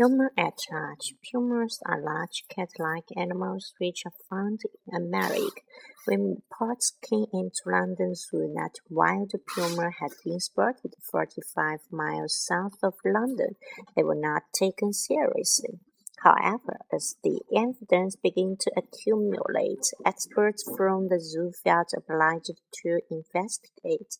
Puma 0.00 0.30
at 0.34 0.56
large. 0.72 1.14
Pumas 1.30 1.78
are 1.84 2.00
large 2.00 2.44
cat-like 2.48 3.04
animals 3.18 3.74
which 3.76 4.04
are 4.06 4.12
found 4.30 4.62
in 4.86 4.96
America. 4.96 5.60
When 6.06 6.36
reports 6.36 6.94
came 7.02 7.26
into 7.34 7.60
London 7.66 8.14
Zoo 8.14 8.50
that 8.56 8.76
wild 8.88 9.34
puma 9.46 9.90
had 10.00 10.12
been 10.24 10.40
spotted 10.40 10.94
45 11.02 11.80
miles 11.90 12.34
south 12.34 12.78
of 12.82 12.94
London, 13.04 13.56
they 13.94 14.02
were 14.02 14.14
not 14.14 14.44
taken 14.54 14.94
seriously. 14.94 15.80
However, 16.24 16.78
as 16.90 17.16
the 17.22 17.42
evidence 17.54 18.16
began 18.16 18.56
to 18.60 18.72
accumulate, 18.74 19.84
experts 20.06 20.64
from 20.78 21.08
the 21.08 21.20
zoo 21.20 21.52
felt 21.62 21.92
obliged 21.94 22.58
to 22.84 23.00
investigate 23.10 24.16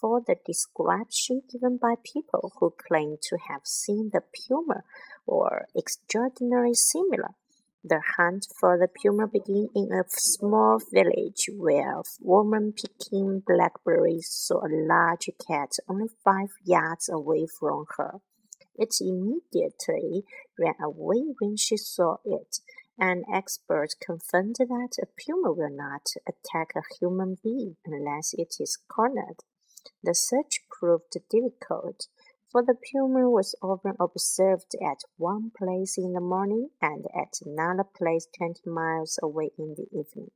for 0.00 0.20
the 0.20 0.36
description 0.46 1.42
given 1.50 1.76
by 1.76 1.94
people 2.04 2.52
who 2.58 2.74
claim 2.88 3.16
to 3.22 3.38
have 3.48 3.62
seen 3.64 4.10
the 4.12 4.20
puma 4.20 4.82
or 5.26 5.66
extraordinarily 5.76 6.74
similar. 6.74 7.34
The 7.88 8.00
hunt 8.16 8.48
for 8.58 8.76
the 8.76 8.88
puma 8.88 9.28
began 9.28 9.68
in 9.74 9.92
a 9.92 10.02
small 10.08 10.80
village 10.92 11.48
where 11.56 12.00
a 12.00 12.02
woman 12.20 12.72
picking 12.72 13.44
blackberries 13.46 14.28
saw 14.28 14.64
a 14.64 14.68
large 14.68 15.30
cat 15.46 15.76
only 15.88 16.08
five 16.24 16.50
yards 16.64 17.08
away 17.08 17.46
from 17.46 17.84
her. 17.96 18.20
It 18.74 18.96
immediately 19.00 20.24
ran 20.58 20.74
away 20.82 21.32
when 21.38 21.56
she 21.56 21.76
saw 21.76 22.16
it, 22.24 22.58
An 22.98 23.24
expert 23.32 23.94
confirmed 24.00 24.56
that 24.58 24.98
a 25.00 25.06
puma 25.06 25.52
will 25.52 25.70
not 25.70 26.08
attack 26.26 26.72
a 26.74 26.82
human 26.98 27.36
being 27.42 27.76
unless 27.86 28.34
it 28.34 28.56
is 28.58 28.78
cornered. 28.88 29.44
The 30.02 30.14
search 30.14 30.64
proved 30.70 31.16
difficult, 31.30 32.08
for 32.50 32.62
the 32.62 32.74
puma 32.74 33.28
was 33.30 33.54
often 33.62 33.96
observed 34.00 34.74
at 34.82 35.02
one 35.16 35.50
place 35.56 35.98
in 35.98 36.12
the 36.12 36.20
morning 36.20 36.70
and 36.80 37.06
at 37.14 37.40
another 37.44 37.84
place 37.84 38.26
twenty 38.36 38.68
miles 38.68 39.18
away 39.22 39.50
in 39.58 39.74
the 39.74 39.86
evening. 39.92 40.30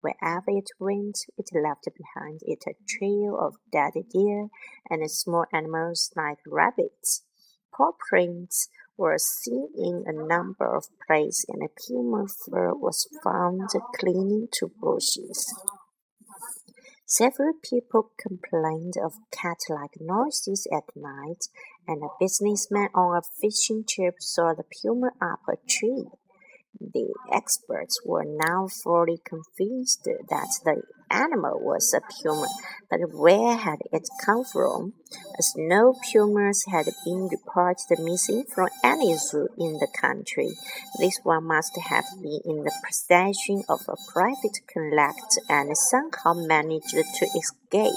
Wherever 0.00 0.50
it 0.50 0.70
went, 0.78 1.18
it 1.36 1.50
left 1.52 1.88
behind 1.96 2.40
it 2.42 2.64
a 2.66 2.74
trail 2.88 3.36
of 3.40 3.56
dead 3.72 3.94
deer 4.10 4.48
and 4.88 5.10
small 5.10 5.44
animals 5.52 6.12
like 6.16 6.38
rabbits. 6.46 7.22
Paw 7.74 7.92
prints 8.08 8.68
were 8.96 9.18
seen 9.18 9.68
in 9.74 10.04
a 10.06 10.26
number 10.26 10.74
of 10.74 10.86
places, 11.06 11.44
and 11.48 11.62
a 11.62 11.68
puma 11.68 12.26
fur 12.28 12.72
was 12.74 13.08
found 13.22 13.68
clinging 13.94 14.48
to 14.52 14.70
bushes. 14.80 15.52
Several 17.08 17.52
people 17.62 18.10
complained 18.18 18.94
of 19.00 19.14
cat-like 19.30 20.00
noises 20.00 20.66
at 20.72 20.84
night, 20.96 21.46
and 21.86 22.02
a 22.02 22.08
businessman 22.18 22.88
on 22.96 23.16
a 23.16 23.22
fishing 23.22 23.84
trip 23.88 24.16
saw 24.18 24.52
the 24.54 24.64
puma 24.64 25.12
up 25.22 25.40
a 25.48 25.56
tree. 25.68 26.08
The 26.80 27.14
experts 27.32 28.00
were 28.04 28.24
now 28.24 28.68
fully 28.68 29.18
convinced 29.24 30.04
that 30.04 30.48
the 30.64 30.82
animal 31.10 31.58
was 31.60 31.94
a 31.94 32.00
puma, 32.00 32.48
but 32.90 33.00
where 33.12 33.56
had 33.56 33.78
it 33.92 34.08
come 34.24 34.44
from? 34.44 34.92
As 35.38 35.54
no 35.56 35.94
pumas 36.10 36.64
had 36.68 36.86
been 37.04 37.28
reported 37.28 37.98
missing 37.98 38.44
from 38.54 38.68
any 38.84 39.14
zoo 39.16 39.48
in 39.58 39.74
the 39.74 39.88
country, 40.00 40.50
this 40.98 41.18
one 41.22 41.44
must 41.44 41.78
have 41.78 42.04
been 42.20 42.40
in 42.44 42.64
the 42.64 42.72
possession 42.86 43.62
of 43.68 43.80
a 43.88 43.96
private 44.12 44.60
collector 44.66 45.40
and 45.48 45.76
somehow 45.76 46.34
managed 46.34 46.90
to 46.90 47.26
escape. 47.26 47.94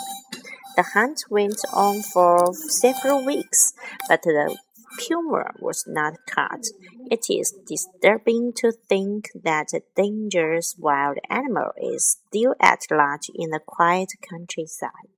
The 0.75 0.83
hunt 0.93 1.25
went 1.29 1.59
on 1.73 2.01
for 2.01 2.53
several 2.53 3.25
weeks, 3.25 3.73
but 4.07 4.21
the 4.21 4.57
puma 4.99 5.51
was 5.59 5.85
not 5.87 6.13
caught. 6.29 6.65
It 7.09 7.25
is 7.29 7.57
disturbing 7.65 8.53
to 8.57 8.71
think 8.71 9.29
that 9.43 9.73
a 9.73 9.81
dangerous 9.95 10.75
wild 10.77 11.17
animal 11.29 11.71
is 11.81 12.17
still 12.27 12.55
at 12.61 12.81
large 12.91 13.29
in 13.33 13.49
the 13.49 13.61
quiet 13.65 14.09
countryside. 14.29 15.09